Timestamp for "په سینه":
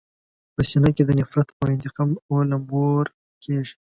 0.53-0.89